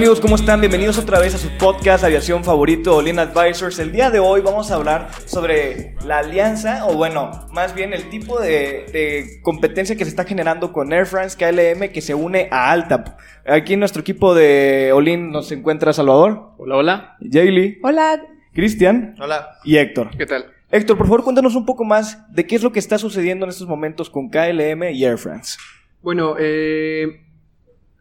[0.00, 0.60] Amigos, ¿cómo están?
[0.60, 3.78] Bienvenidos otra vez a su podcast Aviación Favorito, Olin Advisors.
[3.80, 8.08] El día de hoy vamos a hablar sobre la alianza, o bueno, más bien el
[8.08, 12.48] tipo de, de competencia que se está generando con Air France KLM que se une
[12.50, 13.18] a Alta.
[13.46, 17.16] Aquí en nuestro equipo de Olin nos encuentra Salvador, Hola, hola.
[17.20, 18.22] Jaylee, Hola,
[18.54, 19.58] Cristian Hola.
[19.64, 20.16] y Héctor.
[20.16, 20.46] ¿Qué tal?
[20.70, 23.50] Héctor, por favor, cuéntanos un poco más de qué es lo que está sucediendo en
[23.50, 25.58] estos momentos con KLM y Air France.
[26.00, 27.20] Bueno, eh,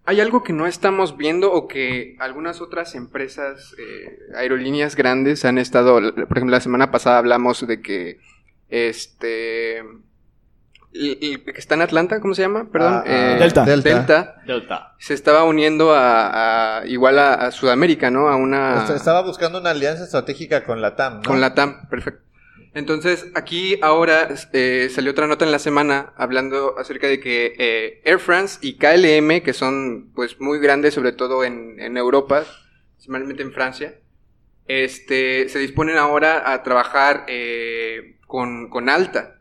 [0.09, 5.57] hay algo que no estamos viendo o que algunas otras empresas, eh, aerolíneas grandes han
[5.59, 8.19] estado, por ejemplo, la semana pasada hablamos de que
[8.69, 9.79] este...
[10.91, 12.69] El, que está en Atlanta, ¿cómo se llama?
[12.71, 12.93] Perdón.
[12.95, 13.63] Ah, eh, ah, Delta.
[13.65, 14.35] Delta.
[14.47, 14.95] Delta.
[14.97, 18.27] Se estaba uniendo a, a- igual a, a Sudamérica, ¿no?
[18.27, 18.81] A una...
[18.85, 21.23] Est- Estaba buscando una alianza estratégica con la TAM, ¿no?
[21.23, 22.23] Con la TAM, perfecto.
[22.73, 28.01] Entonces, aquí ahora eh, salió otra nota en la semana hablando acerca de que eh,
[28.05, 32.45] Air France y KLM, que son pues muy grandes, sobre todo en, en Europa,
[32.95, 33.95] principalmente en Francia,
[34.67, 39.39] este, se disponen ahora a trabajar eh, con, con Alta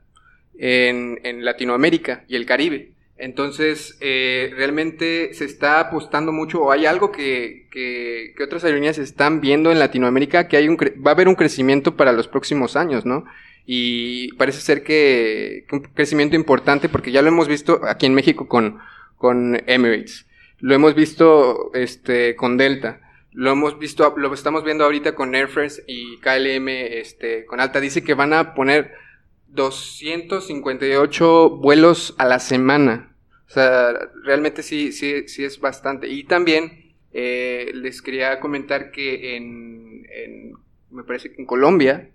[0.59, 2.95] en, en Latinoamérica y el Caribe.
[3.19, 9.41] Entonces, eh, realmente se está apostando mucho, o hay algo que, que, otras aerolíneas están
[9.41, 13.05] viendo en Latinoamérica, que hay un, va a haber un crecimiento para los próximos años,
[13.05, 13.25] ¿no?
[13.67, 18.15] Y parece ser que, que un crecimiento importante, porque ya lo hemos visto aquí en
[18.15, 18.79] México con,
[19.17, 20.27] con Emirates,
[20.61, 23.01] lo hemos visto este, con Delta,
[23.33, 27.81] lo hemos visto, lo estamos viendo ahorita con Air France y KLM este, con Alta.
[27.81, 28.93] Dice que van a poner
[29.49, 33.08] 258 vuelos a la semana.
[33.49, 33.93] O sea,
[34.25, 36.07] realmente sí, sí, sí es bastante.
[36.09, 40.53] Y también eh, les quería comentar que en, en-
[40.91, 42.11] me parece que en Colombia,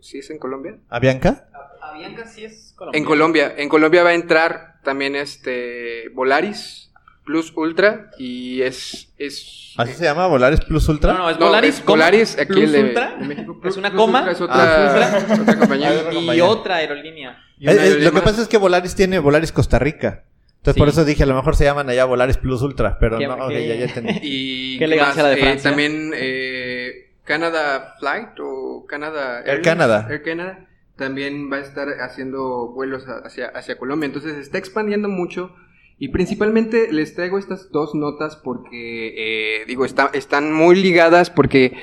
[0.00, 0.76] ¿sí es en Colombia?
[0.88, 1.48] ¿Avianca?
[1.82, 6.92] Avianca sí es En Colombia, en Colombia va a entrar también este Volaris
[7.24, 10.26] Plus Ultra y es, es ¿Así se llama?
[10.26, 11.12] ¿Volaris Plus Ultra?
[11.12, 11.78] No, no, es no, Volaris.
[11.78, 13.16] es Volaris, aquí Plus el Ultra.
[13.16, 13.52] de México.
[13.52, 14.18] Es Plus- una Plus coma.
[14.20, 15.42] Ultra es Ah, otra, Ultra.
[15.42, 15.90] otra compañía.
[16.08, 17.38] Ah, Y otra aerolínea.
[17.60, 20.24] Eh, eh, lo que pasa es que Volaris tiene Volaris Costa Rica.
[20.58, 23.26] Entonces por eso dije, a lo mejor se llaman allá Volaris Plus Ultra, pero Qué-
[23.26, 24.18] no, qué- ya, ya entendí.
[24.22, 25.70] Y Qué elegancia la de Eh, Francia.
[25.70, 30.06] también eh, Canada Flight o Canada Air Airlines, Canada.
[30.10, 30.66] Air Canada
[30.96, 34.06] también va a estar haciendo vuelos a- hacia, hacia Colombia.
[34.06, 35.54] Entonces se está expandiendo mucho.
[35.98, 41.74] Y principalmente les traigo estas dos notas porque, eh, digo, está- están muy ligadas porque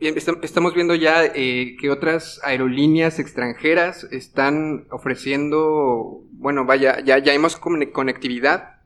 [0.00, 7.38] estamos viendo ya eh, que otras aerolíneas extranjeras están ofreciendo, bueno, vaya, ya, ya hay
[7.38, 8.80] más conectividad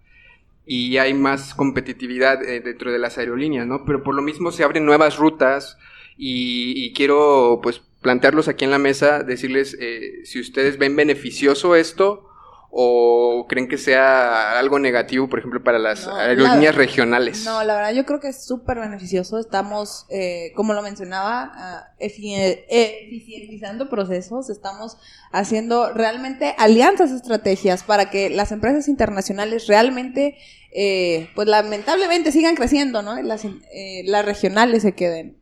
[0.66, 3.84] y hay más competitividad eh, dentro de las aerolíneas, ¿no?
[3.84, 5.78] Pero por lo mismo se abren nuevas rutas
[6.16, 11.74] y, y quiero, pues, plantearlos aquí en la mesa, decirles eh, si ustedes ven beneficioso
[11.74, 12.28] esto
[12.76, 17.44] o creen que sea algo negativo, por ejemplo, para las No, aerolíneas la- regionales.
[17.44, 19.38] No, la verdad yo creo que es súper beneficioso.
[19.38, 24.50] Estamos, eh, como lo mencionaba, ah, efi- eficientizando procesos.
[24.50, 24.96] Estamos
[25.30, 30.36] haciendo realmente alianzas estrategias para que las empresas internacionales realmente,
[30.72, 33.18] eh, pues lamentablemente sigan creciendo, ¿no?
[33.18, 35.38] Y Las, eh, las regionales se queden.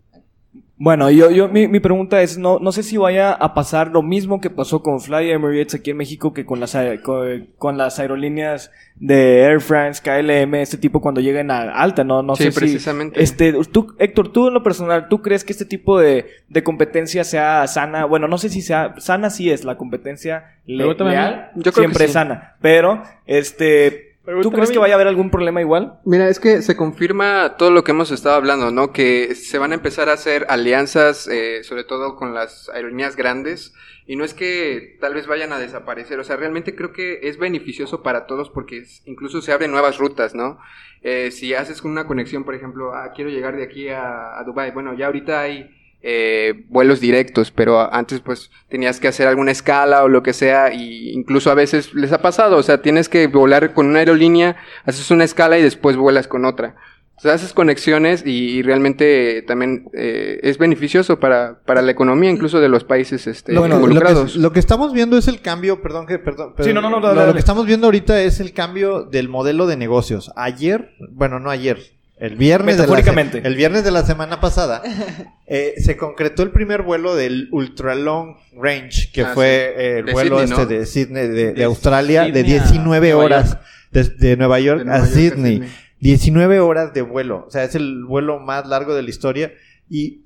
[0.85, 4.03] Bueno, yo, yo mi, mi pregunta es, no, no sé si vaya a pasar lo
[4.03, 8.01] mismo que pasó con Fly Emirates aquí en México que con las, con, con las
[8.01, 12.25] aerolíneas de Air France, KLM, este tipo cuando lleguen a alta, ¿no?
[12.25, 13.23] No Sí, sé si- precisamente.
[13.23, 17.23] este, tú, Héctor, tú en lo personal, ¿tú crees que este tipo de, de competencia
[17.23, 18.05] sea sana?
[18.05, 21.81] Bueno, no sé si sea sana, sí es la competencia le- leal, Yo creo que
[21.81, 24.12] siempre es sana, pero, este,
[24.43, 26.01] ¿tú crees que vaya a haber algún problema igual?
[26.05, 28.93] Mira, es que se confirma todo lo que hemos estado hablando, ¿no?
[28.93, 33.75] Que se van a empezar a hacer alianzas, eh, sobre todo con las aerolíneas grandes,
[34.07, 37.39] y no es que tal vez vayan a desaparecer, o sea, realmente creo que es
[37.39, 40.59] beneficioso para todos porque es- incluso se abren nuevas rutas, ¿no?
[41.03, 44.71] Eh, si haces una conexión, por ejemplo, ah, quiero llegar de aquí a, a Dubai,
[44.73, 45.69] bueno, ya ahorita hay
[46.03, 50.73] eh, vuelos directos, pero antes pues tenías que hacer alguna escala o lo que sea
[50.75, 54.57] y incluso a veces les ha pasado, o sea, tienes que volar con una aerolínea,
[54.85, 56.75] haces una escala y después vuelas con otra.
[57.15, 62.31] O sea, haces conexiones y, y realmente también eh, es beneficioso para, para la economía
[62.31, 64.35] incluso de los países este, Lo, lo que, involucrados.
[64.35, 67.07] lo que estamos viendo es el cambio, perdón que, perdón, Sí, no, no, no, lo,
[67.07, 67.33] dale, lo dale.
[67.35, 70.33] que estamos viendo ahorita es el cambio del modelo de negocios.
[70.35, 71.79] Ayer, bueno, no ayer,
[72.23, 74.81] el viernes de la, el viernes de la semana pasada,
[75.47, 79.83] eh, se concretó el primer vuelo del Ultra Long Range, que Ah, fue sí.
[79.83, 80.67] eh, el De vuelo Sydney, este ¿no?
[80.67, 83.59] de Sydney, de, Australia, de Sydney a 19 Nueva horas,
[83.91, 85.57] desde Nueva York De Nueva York a Sydney.
[85.57, 85.71] Sydney.
[86.01, 87.45] 19 horas de vuelo.
[87.47, 89.53] O sea, es el vuelo más largo de la historia.
[89.89, 90.23] Y,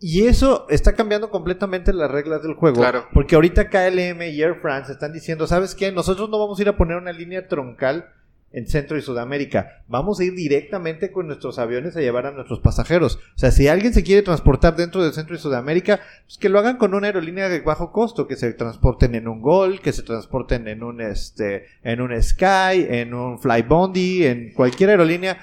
[0.00, 2.76] y eso está cambiando completamente las reglas del juego.
[2.80, 3.06] Claro.
[3.12, 5.90] Porque ahorita KLM y Air France están diciendo, ¿sabes qué?
[5.90, 8.10] Nosotros no vamos a ir a poner una línea troncal
[8.52, 9.82] en Centro y Sudamérica.
[9.88, 13.16] Vamos a ir directamente con nuestros aviones a llevar a nuestros pasajeros.
[13.16, 16.58] O sea, si alguien se quiere transportar dentro de Centro y Sudamérica, pues que lo
[16.58, 20.02] hagan con una aerolínea de bajo costo, que se transporten en un Gol, que se
[20.02, 25.38] transporten en un este, en un Sky, en un Flybondi, en cualquier aerolínea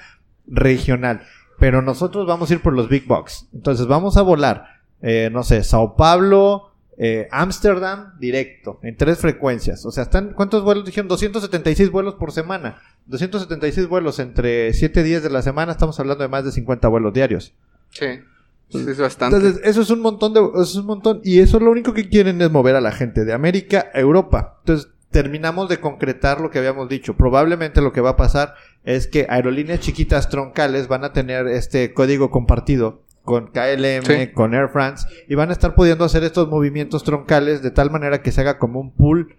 [0.46, 1.22] regional.
[1.58, 3.48] Pero nosotros vamos a ir por los Big Box.
[3.54, 4.66] Entonces vamos a volar,
[5.00, 9.84] eh, no sé, Sao Paulo, eh, Ámsterdam, directo, en tres frecuencias.
[9.84, 11.08] O sea, están, ¿cuántos vuelos dijeron?
[11.08, 12.80] 276 vuelos por semana.
[13.06, 15.72] 276 vuelos entre 7 días de la semana.
[15.72, 17.52] Estamos hablando de más de 50 vuelos diarios.
[17.90, 18.06] Sí,
[18.72, 19.36] es bastante.
[19.36, 21.20] Entonces, eso es un montón de, eso es un montón.
[21.22, 24.56] Y eso lo único que quieren es mover a la gente de América a Europa.
[24.60, 27.14] Entonces, terminamos de concretar lo que habíamos dicho.
[27.14, 28.54] Probablemente lo que va a pasar
[28.84, 34.28] es que aerolíneas chiquitas troncales van a tener este código compartido con KLM, Sí.
[34.32, 38.22] con Air France, y van a estar pudiendo hacer estos movimientos troncales de tal manera
[38.22, 39.34] que se haga como un pool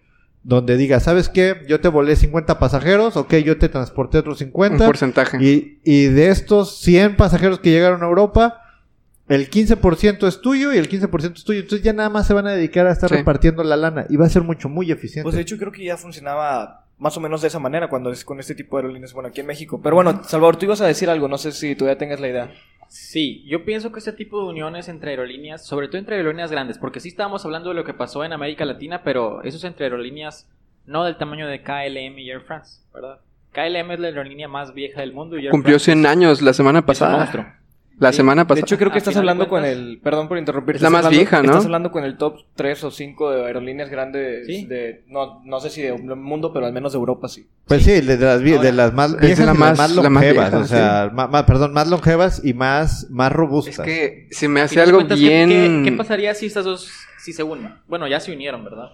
[0.48, 1.58] donde diga, ¿sabes qué?
[1.68, 4.86] Yo te volé 50 pasajeros, ok, yo te transporté otros un 50.
[4.86, 5.38] porcentaje.
[5.44, 8.62] Y, y de estos 100 pasajeros que llegaron a Europa,
[9.28, 11.60] el 15% es tuyo y el 15% es tuyo.
[11.60, 13.16] Entonces ya nada más se van a dedicar a estar Sí.
[13.18, 14.06] repartiendo la lana.
[14.10, 15.24] Y va a ser mucho, muy eficiente.
[15.24, 18.24] Pues de hecho creo que ya funcionaba más o menos de esa manera cuando es
[18.24, 19.82] con este tipo de aerolíneas, bueno, aquí en México.
[19.84, 22.52] Pero bueno, Salvador, tú ibas a decir algo, no sé si todavía tengas la idea.
[22.90, 26.78] Sí, yo pienso que este tipo de uniones entre aerolíneas, sobre todo entre aerolíneas grandes,
[26.78, 29.86] porque sí estábamos hablando de lo que pasó en América Latina, pero eso es entre
[29.86, 30.50] aerolíneas
[30.86, 33.20] no del tamaño de KLM y Air France, ¿verdad?
[33.52, 36.42] KLM es la aerolínea más vieja del mundo y Air Cumplió France 100 es- años
[36.42, 37.57] la semana pasada.
[38.00, 38.66] La Sí, semana De pasada.
[38.66, 40.00] hecho, creo que A estás de hablando con el.
[40.04, 40.76] Perdón por interrumpir.
[40.76, 41.46] Es la más hablando- vieja, ¿no?
[41.52, 44.66] Estás hablando con el top 3 o 5 de aerolíneas grandes Sí.
[44.68, 45.04] de.
[45.08, 47.48] No, no sé si del mundo, pero al menos de Europa sí.
[47.66, 49.78] Pues sí, de, de las, Ahora, de las más es viejas la y las más-
[49.80, 50.50] más la más longevas.
[50.52, 53.80] vieja, o sea, ma- ma- perdón, más longevas y más, más robustas.
[53.80, 55.84] Es que se me hace de algo cuentas, ¿qué- bien.
[55.84, 57.74] ¿qué, qué pasaría si estas dos si se unen?
[57.88, 58.92] Bueno, ya se unieron, ¿verdad?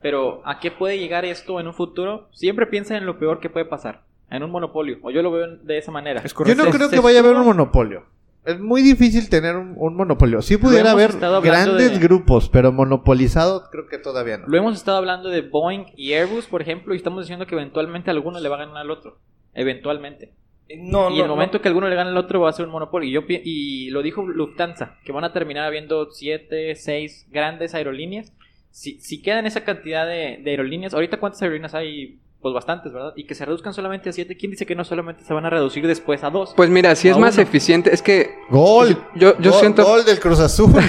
[0.00, 2.28] Pero ¿a qué puede llegar esto en un futuro?
[2.32, 5.56] Siempre piensa en lo peor que puede pasar, en un monopolio, o yo lo veo
[5.58, 6.22] de esa manera.
[6.24, 6.64] Es Yo correcto.
[6.64, 8.04] no Se- creo que vaya a haber un monopolio.
[8.44, 10.40] Es muy difícil tener un, un monopolio.
[10.40, 14.46] Sí pudiera haber grandes de- grupos, pero monopolizado creo que todavía no.
[14.46, 18.10] Lo hemos estado hablando de Boeing y Airbus, por ejemplo, y estamos diciendo que eventualmente
[18.10, 19.18] alguno le va a ganar al otro.
[19.54, 20.32] Eventualmente.
[20.78, 21.62] No, y no, el momento no.
[21.62, 23.08] que alguno le gane al otro va a ser un monopolio.
[23.08, 28.32] Y, yo, y lo dijo Lufthansa, que van a terminar habiendo 7, 6 grandes aerolíneas.
[28.70, 33.12] Si, si quedan esa cantidad de, de aerolíneas, ahorita cuántas aerolíneas hay, pues bastantes, ¿verdad?
[33.16, 35.50] Y que se reduzcan solamente a 7, ¿quién dice que no solamente se van a
[35.50, 36.54] reducir después a 2?
[36.56, 37.42] Pues mira, si es A más uno.
[37.42, 38.96] eficiente, es que Gol.
[39.14, 40.72] yo, yo Gol- siento Gol del Cruz Azul.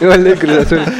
[0.00, 0.80] Gol de Cruz Azul.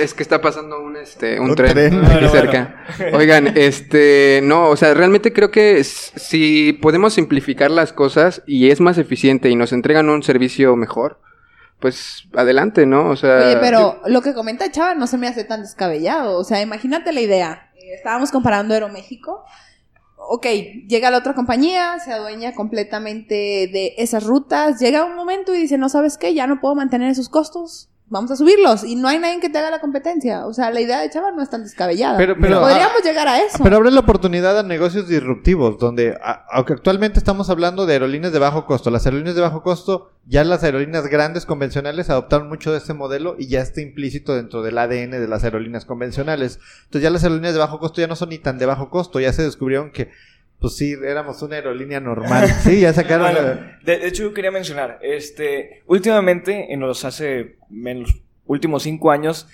[0.00, 1.98] Es que está pasando un este un, Un tren, tren.
[2.04, 2.84] aquí Bueno, cerca.
[3.12, 8.80] Oigan, este, no, o sea, realmente creo que si podemos simplificar las cosas y es
[8.80, 11.20] más eficiente y nos entregan un servicio mejor,
[11.78, 13.10] pues adelante, ¿no?
[13.10, 16.38] O sea, Oye, pero lo que comenta Chava no se me hace tan descabellado.
[16.38, 17.70] O sea, imagínate la idea.
[17.76, 19.44] Eh, Estábamos comparando Aeroméxico.
[20.16, 20.46] Ok,
[20.88, 24.78] llega la otra compañía, se adueña completamente de esas rutas.
[24.80, 27.88] Llega un momento y dice, no sabes qué, ya no puedo mantener esos costos.
[28.10, 28.84] Vamos a subirlos.
[28.84, 30.46] Y no hay nadie que te haga la competencia.
[30.46, 32.16] O sea, la idea de Chava no es tan descabellada.
[32.16, 33.58] Pero- pero- Podríamos llegar a eso.
[33.62, 38.32] Pero abre la oportunidad a negocios disruptivos, donde, a- aunque actualmente estamos hablando de aerolíneas
[38.32, 42.72] de bajo costo, las aerolíneas de bajo costo, ya las aerolíneas grandes convencionales adoptaron mucho
[42.72, 46.60] de este modelo y ya está implícito dentro del ADN de las aerolíneas convencionales.
[46.84, 49.20] Entonces ya las aerolíneas de bajo costo ya no son ni tan de bajo costo,
[49.20, 50.10] ya se descubrieron que,
[50.60, 52.46] pues sí, éramos una aerolínea normal.
[52.62, 53.32] Sí, ya sacaron...
[53.32, 58.14] Bueno, la- de, de hecho, yo quería mencionar, este, últimamente, en los hace, en los
[58.46, 59.48] últimos cinco años,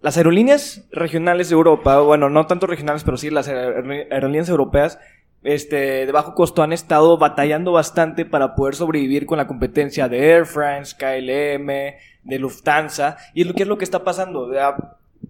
[0.00, 4.98] las aerolíneas regionales de Europa, bueno, no tanto regionales, pero sí las aer- aerolíneas europeas,
[5.44, 10.30] este, de bajo costo han estado batallando bastante para poder sobrevivir con la competencia de
[10.32, 11.66] Air France, KLM,
[12.24, 14.48] de Lufthansa, y es lo que es lo que está pasando.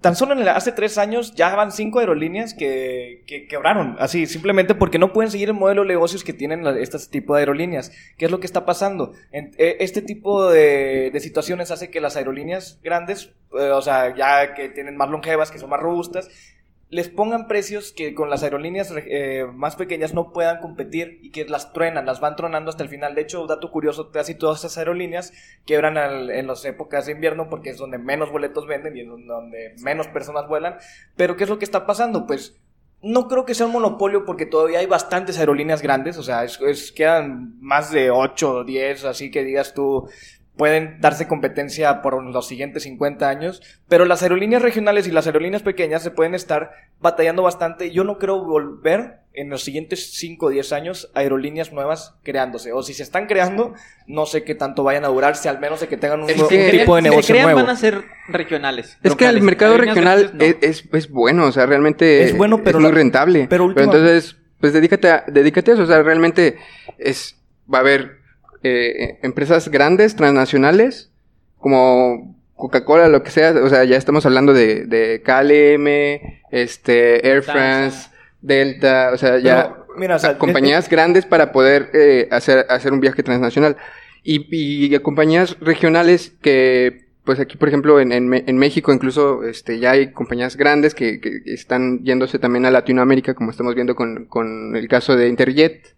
[0.00, 4.26] Tan solo en el- hace tres años ya van cinco aerolíneas que, que quebraron, así,
[4.26, 7.40] simplemente porque no pueden seguir el modelo de negocios que tienen la- este tipo de
[7.40, 7.90] aerolíneas.
[8.16, 9.12] ¿Qué es lo que está pasando?
[9.32, 14.14] En- eh, este tipo de, de situaciones hace que las aerolíneas grandes, eh, o sea,
[14.14, 16.28] ya que tienen más longevas, que son más robustas,
[16.90, 21.44] les pongan precios que con las aerolíneas eh, más pequeñas no puedan competir y que
[21.44, 23.14] las truenan, las van tronando hasta el final.
[23.14, 25.32] De hecho, dato curioso, casi todas esas aerolíneas
[25.66, 29.06] quebran al- en las épocas de invierno porque es donde menos boletos venden y es
[29.26, 30.78] donde menos personas vuelan.
[31.14, 32.26] Pero ¿qué es lo que está pasando?
[32.26, 32.56] Pues
[33.02, 36.44] no creo que sea un monopolio porque todavía hay bastantes aerolíneas grandes, o sea,
[36.96, 40.08] quedan más de 8 o 10, así que digas tú,
[40.58, 45.62] pueden darse competencia por los siguientes 50 años, pero las aerolíneas regionales y las aerolíneas
[45.62, 47.90] pequeñas se pueden estar batallando bastante.
[47.92, 52.82] Yo no creo volver en los siguientes 5 o 10 años aerolíneas nuevas creándose, o
[52.82, 53.72] si se están creando,
[54.08, 56.48] no sé qué tanto vayan a durarse, al menos de que tengan un, Es un
[56.48, 57.60] que- tipo de Si se negocio crean, nuevo.
[57.60, 58.98] van a ser regionales.
[59.02, 60.68] Es que el mercado Aerolíneas regional grandes, no.
[60.68, 63.46] es, es, bueno, o sea, realmente Es bueno, pero es muy la- rentable.
[63.48, 66.58] pero última- entonces, pues dedícate a, dedícate a eso, o sea, realmente
[66.98, 67.36] es,
[67.72, 68.17] va a haber
[68.62, 71.10] eh, empresas grandes, transnacionales,
[71.58, 77.42] como Coca-Cola, lo que sea, o sea, ya estamos hablando de, de KLM, este, Air.
[77.42, 78.08] France,
[78.40, 82.92] Delta, o sea, ya Pero, mira, o sea, compañías grandes para poder eh, hacer, hacer
[82.92, 83.76] un viaje transnacional.
[84.22, 89.78] Y, y compañías regionales que, pues aquí, por ejemplo, en, en, en México incluso este,
[89.78, 94.26] ya hay compañías grandes que, que están yéndose también a Latinoamérica, como estamos viendo con,
[94.26, 95.94] con el caso de Interjet.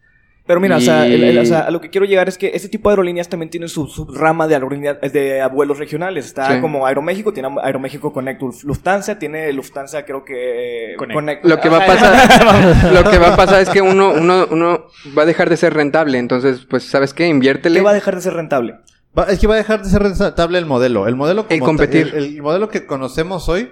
[0.51, 2.37] Pero mira, o, sea, Y- el- el- o sea, a lo que quiero llegar es
[2.37, 6.27] que este tipo de aerolíneas también tiene su, su rama de, aerolínea- de vuelos regionales.
[6.27, 6.61] Está Sí.
[6.61, 10.95] como Aeroméxico, tiene Aeroméxico Connect Lufthansa, tiene Lufthansa creo que...
[10.99, 11.45] Connect.
[11.45, 14.87] Lo que va a pasar, lo que va a pasar es que uno, uno, uno
[15.17, 16.19] va a dejar de ser rentable.
[16.19, 17.29] Entonces, pues, ¿sabes qué?
[17.29, 17.77] Inviértele.
[17.79, 18.75] ¿Qué va a dejar de ser rentable?
[19.17, 21.07] Va- es que va a dejar de ser rentable el modelo.
[21.07, 22.13] El modelo El como competir.
[22.17, 23.71] el modelo que conocemos hoy.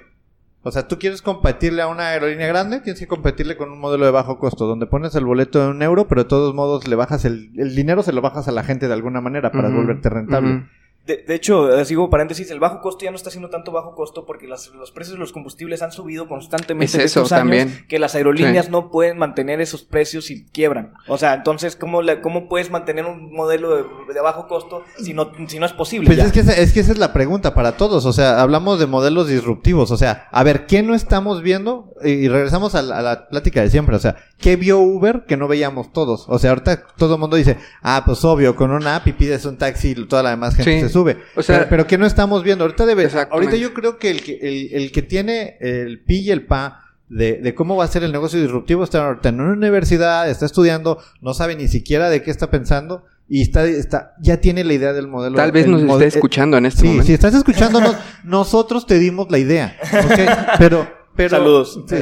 [0.62, 4.04] O sea, tú quieres competirle a una aerolínea grande, tienes que competirle con un modelo
[4.04, 6.96] de bajo costo, donde pones el boleto de un euro, pero de todos modos le
[6.96, 10.08] bajas el, el dinero, se lo bajas a la gente de alguna manera para volverte
[10.10, 10.64] rentable.
[11.08, 14.26] De, de hecho, sigo paréntesis, el bajo costo ya no está siendo tanto bajo costo
[14.26, 17.86] porque las- los precios de los combustibles han subido constantemente Es eso estos años también.
[17.88, 18.70] que las aerolíneas Sí.
[18.70, 20.92] no pueden mantener esos precios y quiebran.
[21.08, 25.32] O sea, entonces, ¿cómo, cómo puedes mantener un modelo de, de bajo costo si no,
[25.48, 26.06] si no es posible?
[26.06, 26.24] Pues ya?
[26.26, 28.04] es que, esa, es que esa es la pregunta para todos.
[28.04, 29.90] O sea, hablamos de modelos disruptivos.
[29.90, 31.94] O sea, a ver, ¿qué no estamos viendo?
[32.04, 33.96] Y, y regresamos a la, a la plática de siempre.
[33.96, 36.26] O sea, ¿qué vio Uber que no veíamos todos?
[36.28, 39.46] O sea, ahorita todo el mundo dice, ah, pues obvio, con una app y pides
[39.46, 40.80] un taxi y toda la demás gente Sí.
[40.80, 40.97] se sube.
[41.36, 42.64] O sea- pero, pero ¿qué no estamos viendo?
[42.64, 46.30] Ahorita debe, ahorita yo creo que el que, el, el que tiene el pi y
[46.30, 49.52] el pa de, de cómo va a ser el negocio disruptivo está ahorita en una
[49.54, 53.04] universidad, está estudiando, no sabe ni siquiera de qué está pensando.
[53.30, 55.36] Y está, está, ya tiene la idea del modelo.
[55.36, 57.06] Tal vez nos esté escuchando en este Sí, momento.
[57.06, 59.76] si estás escuchándonos, nosotros te dimos la idea.
[59.82, 60.56] ¿ok?
[60.58, 61.28] Pero, pero.
[61.30, 61.78] Saludos.
[61.88, 61.96] Sí.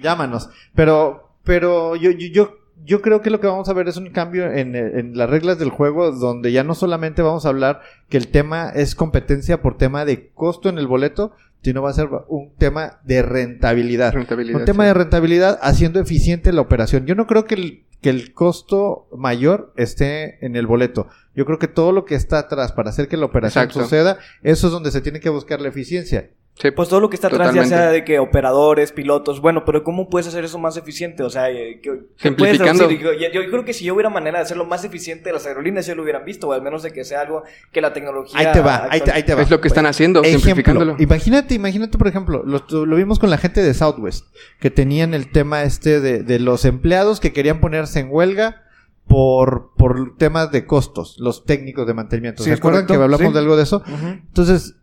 [0.00, 0.50] Llámanos.
[0.74, 4.10] Pero, pero yo, yo, yo, yo creo que lo que vamos a ver es un
[4.10, 8.16] cambio en, en las reglas del juego, donde ya no solamente vamos a hablar que
[8.16, 12.08] el tema es competencia por tema de costo en el boleto, sino va a ser
[12.28, 14.12] un tema de rentabilidad.
[14.12, 14.88] Rentabilidad, Un tema sí.
[14.88, 17.06] de rentabilidad haciendo eficiente la operación.
[17.06, 21.06] Yo no creo que el, que el costo mayor esté en el boleto.
[21.34, 23.84] Yo creo que todo lo que está atrás para hacer que la operación Exacto.
[23.84, 26.30] suceda, eso es donde se tiene que buscar la eficiencia.
[26.60, 29.82] Sí, Pues todo lo que está atrás, ya sea de que operadores, pilotos, bueno, pero
[29.82, 31.22] ¿cómo puedes hacer eso más eficiente?
[31.22, 32.86] O sea, eh, ¿qué- qué puedes Simplificando.
[32.88, 33.00] reducir?
[33.32, 35.94] yo, yo- creo que si yo hubiera manera de hacerlo más eficiente, las aerolíneas ya
[35.94, 37.42] lo hubieran visto, o al menos de que sea algo
[37.72, 38.38] que la tecnología...
[38.38, 39.40] Ahí te va, ahí te, ahí te va.
[39.42, 40.96] es lo que están haciendo, Ejemplo, simplificándolo.
[40.98, 44.26] imagínate, imagínate, por ejemplo, lo, lo vimos con la gente de Southwest,
[44.60, 48.62] que tenían el tema este de, de los empleados que querían ponerse en huelga
[49.06, 52.42] por, por temas de costos, los técnicos de mantenimiento.
[52.42, 53.32] ¿Se acuerdan correcto, que hablamos sí.
[53.32, 53.82] de algo de eso?
[54.28, 54.76] Entonces,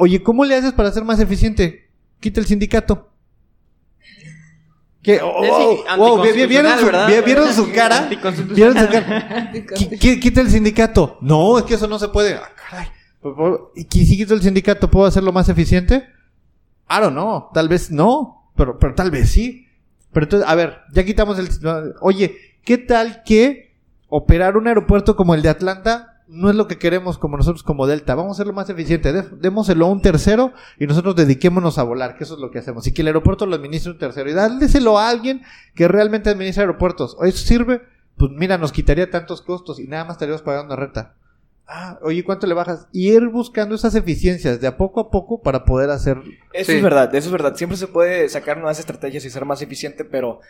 [0.00, 1.88] oye, ¿cómo le haces para ser más eficiente?
[2.20, 3.08] Quita el sindicato.
[5.02, 5.18] ¿Qué?
[5.22, 6.86] Oh, oh, wow, ¿vi- vi- ¿vieron, su,
[7.24, 8.08] vieron su cara?
[8.54, 9.50] ¿Vieron su cara?
[9.52, 11.16] Qui- qui- Quita el sindicato.
[11.22, 12.34] No, es que eso no se puede.
[12.34, 12.88] Ah, caray.
[13.22, 16.06] Pues, por- ¿Y si quito el sindicato puedo hacerlo más eficiente?
[16.90, 17.48] I don't know.
[17.54, 18.50] Tal vez no.
[18.56, 19.66] Pero, pero tal vez sí.
[20.12, 21.48] Pero entonces, a ver, ya quitamos el...
[22.02, 23.74] Oye, ¿qué tal que
[24.08, 27.86] operar un aeropuerto como el de Atlanta no es lo que queremos como nosotros como
[27.86, 28.14] Delta?
[28.14, 29.12] Vamos a hacerlo más eficiente.
[29.12, 32.60] Dé- Démoselo a un tercero y nosotros dediquémonos a volar, que eso es lo que
[32.60, 32.86] hacemos.
[32.86, 34.30] Y que el aeropuerto lo administre un tercero.
[34.30, 35.42] Y dáleselo a alguien
[35.74, 37.16] que realmente administra aeropuertos.
[37.22, 37.82] ¿Eso sirve?
[38.16, 41.14] Pues mira, nos quitaría tantos costos y nada más estaríamos pagando renta.
[41.66, 42.88] Ah, oye, ¿cuánto le bajas?
[42.92, 46.18] Y ir buscando esas eficiencias de a poco a poco para poder hacer...
[46.52, 46.78] Eso Sí.
[46.78, 47.54] es verdad, eso es verdad.
[47.54, 50.40] Siempre se puede sacar nuevas estrategias y ser más eficiente, pero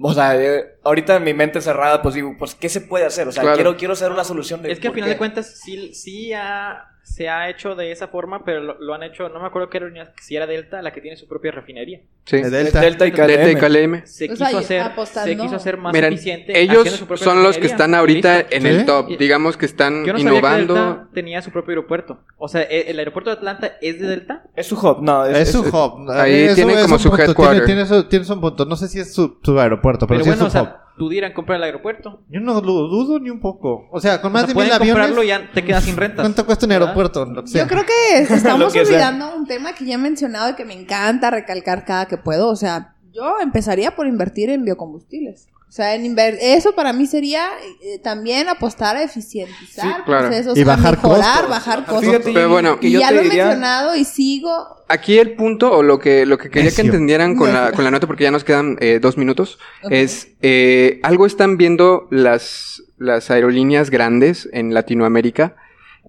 [0.00, 3.28] O sea, eh, ahorita en mi mente cerrada, pues digo, pues, ¿qué se puede hacer?
[3.28, 3.56] O sea, Claro.
[3.56, 4.72] quiero, quiero hacer una solución de.
[4.72, 5.14] Es que al final qué.
[5.14, 9.02] de cuentas sí, sí ha- se ha hecho de esa forma, pero lo, lo han
[9.04, 12.00] hecho, no me acuerdo qué aerolínea, si era Delta, la que tiene su propia refinería.
[12.24, 12.38] Sí.
[12.40, 12.80] De Delta.
[12.80, 13.26] Delta y KLM.
[13.26, 14.02] Delta y KLM.
[14.06, 16.58] Se O quiso sea, hacer, se quiso hacer más Miren, eficiente.
[16.58, 18.56] ellos su propia son los que están ahorita Listo.
[18.56, 18.68] en Sí.
[18.68, 19.08] el top.
[19.18, 20.74] Digamos que están Yo no sabía que innovando.
[20.74, 22.20] Delta tenía su propio aeropuerto.
[22.38, 24.44] O sea, ¿e- ¿el aeropuerto de Atlanta es de Delta?
[24.56, 25.26] Es su hub, no.
[25.26, 26.10] Es, su hub.
[26.10, 27.64] ahí tiene como su punto, headquarter.
[27.66, 28.64] Tiene, tiene, su- tienes un punto.
[28.64, 30.64] No sé si es su, su aeropuerto, pero, Pero, sí bueno, es su hub.
[30.64, 32.22] sea, pudieran comprar el aeropuerto.
[32.28, 33.88] Yo no lo dudo ni un poco.
[33.90, 34.94] O sea, con O más sea, de mil aviones.
[34.94, 36.20] comprarlo ya te quedas sin rentas.
[36.22, 37.24] ¿Cuánto cuesta un aeropuerto?
[37.24, 37.62] Lo que sea.
[37.62, 38.94] Yo creo que estamos que sea.
[39.10, 42.48] olvidando un tema que ya he mencionado y que me encanta recalcar cada que puedo.
[42.48, 45.48] O sea, yo empezaría por invertir en biocombustibles.
[45.68, 47.48] O sea, en inver- eso para mí sería
[47.82, 50.28] eh, también apostar a eficientizar Sí, claro.
[50.28, 51.48] procesos, Y a bajar mejorar, costos.
[51.50, 52.04] bajar costos.
[52.04, 54.52] Fíjate, Pero bueno, que y yo ya te lo he diría- mencionado y sigo.
[54.88, 57.90] Aquí el punto, o lo que, lo que quería que entendieran con la, con la
[57.90, 59.58] nota, porque ya nos quedan eh, dos minutos,
[59.90, 65.56] es eh, algo están viendo las, las aerolíneas grandes en Latinoamérica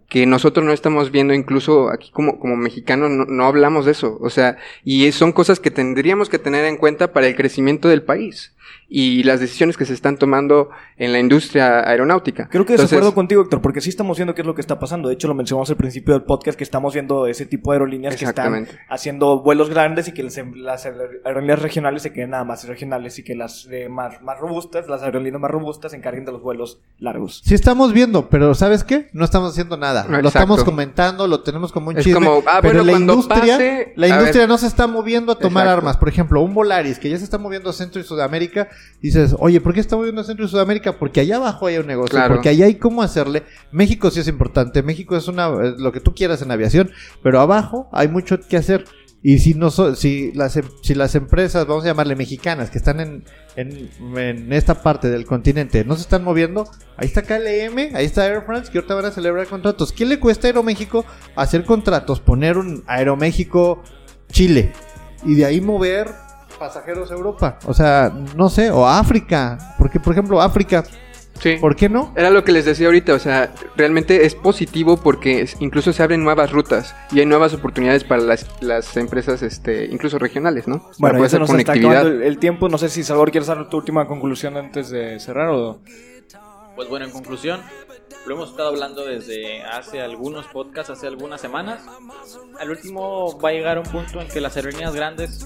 [0.10, 4.20] que nosotros no estamos viendo, incluso aquí como, como mexicanos no, no hablamos de eso.
[4.22, 8.04] O sea, y son cosas que tendríamos que tener en cuenta para el crecimiento del
[8.04, 8.54] país
[8.88, 12.48] y las decisiones que se están tomando en la industria aeronáutica.
[12.50, 14.80] Creo que Entonces, desacuerdo contigo, Héctor, porque sí estamos viendo qué es lo que está
[14.80, 15.10] pasando.
[15.10, 18.16] De hecho, lo mencionamos al principio del podcast, que estamos viendo ese tipo de aerolíneas
[18.16, 20.86] que están haciendo vuelos grandes y que las, las
[21.26, 25.02] aerolíneas regionales se queden nada más regionales y que las eh, más, más robustas, las
[25.02, 27.42] aerolíneas más robustas, se encarguen de los vuelos largos.
[27.44, 29.10] Sí estamos viendo, pero ¿sabes qué?
[29.14, 30.06] No estamos haciendo nada.
[30.08, 32.26] Lo estamos comentando, lo tenemos como un Es chisme.
[32.26, 35.64] como, ah, pero bueno, la industria, pase, la industria no se está moviendo a tomar
[35.66, 35.80] Exacto.
[35.80, 35.98] armas.
[35.98, 38.55] Por ejemplo, un Volaris que ya se está moviendo a Centro y Sudamérica,
[39.02, 40.98] dices, oye, ¿por qué está moviendo a Centro y Sudamérica?
[40.98, 42.36] Porque allá abajo hay un negocio, Claro.
[42.36, 43.44] porque allá hay cómo hacerle.
[43.72, 46.92] México sí es importante, México es una es lo que tú quieras en aviación,
[47.24, 48.86] pero abajo hay mucho que hacer.
[49.28, 52.78] Y si no so- si las em- si las empresas, vamos a llamarle mexicanas, que
[52.78, 53.24] están en,
[53.56, 58.28] en, en esta parte del continente, no se están moviendo, ahí está KLM, ahí está
[58.28, 59.92] Air France, que ahorita van a celebrar contratos.
[59.92, 63.82] ¿Qué le cuesta a Aeroméxico hacer contratos, poner un Aeroméxico
[64.32, 64.74] Chile
[65.24, 66.08] y de ahí mover
[66.58, 67.60] pasajeros a Europa?
[67.66, 70.84] O sea, no sé, o a África, porque por ejemplo África,
[71.42, 71.58] Sí.
[71.60, 72.14] ¿por qué no?
[72.16, 76.24] Era lo que les decía ahorita, o sea, realmente es positivo porque incluso se abren
[76.24, 80.80] nuevas rutas y hay nuevas oportunidades para las, las empresas, este, incluso regionales, ¿no?
[80.80, 82.70] Para Bueno, poder ya se nos está acabando el, el tiempo.
[82.70, 85.82] No sé si Salvador quieres dar tu última conclusión antes de cerrar o...
[86.78, 87.60] Pues bueno, en conclusión,
[88.26, 91.82] lo hemos estado hablando desde hace algunos podcasts, hace algunas semanas.
[92.60, 95.46] Al último va a llegar un punto en que las aerolíneas grandes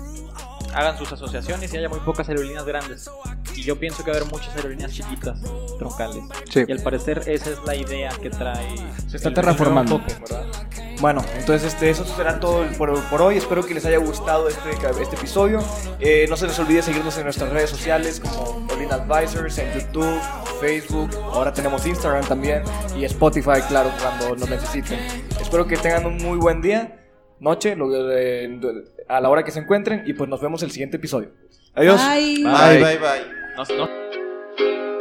[0.73, 3.09] hagan sus asociaciones y haya muy pocas aerolíneas grandes.
[3.55, 5.39] Y yo pienso que va a haber muchas aerolíneas chiquitas,
[5.77, 6.23] troncales.
[6.49, 6.63] Sí.
[6.67, 8.75] Y al parecer esa es la idea que trae.
[9.07, 10.01] Se está terraformando.
[11.01, 13.37] Bueno, entonces este, eso será todo por, por hoy.
[13.37, 14.69] Espero que les haya gustado este,
[15.01, 15.59] este episodio.
[15.99, 20.19] Eh, no se les olvide seguirnos en nuestras redes sociales como Olin Advisors, en YouTube,
[20.59, 21.09] Facebook.
[21.31, 22.63] Ahora tenemos Instagram también
[22.97, 24.99] y Spotify, claro, cuando nos necesiten.
[25.39, 26.99] Espero que tengan un muy buen día,
[27.39, 28.59] noche, lo- eh,
[29.09, 31.31] a la hora que se encuentren y pues nos vemos el siguiente episodio.
[31.75, 31.99] Adiós.
[32.07, 32.43] Bye.
[32.43, 32.83] Bye.
[32.83, 33.21] bye, bye.
[33.57, 34.98] No- no-